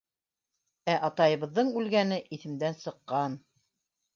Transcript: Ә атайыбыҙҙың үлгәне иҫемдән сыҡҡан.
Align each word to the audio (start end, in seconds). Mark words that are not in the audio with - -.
Ә 0.93 0.95
атайыбыҙҙың 1.09 1.69
үлгәне 1.81 2.19
иҫемдән 2.39 2.81
сыҡҡан. 2.83 3.37